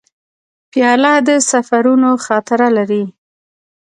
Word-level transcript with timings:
پیاله 0.71 1.13
د 1.27 1.29
سفرونو 1.49 2.09
خاطره 2.25 2.67
لري. 2.77 3.03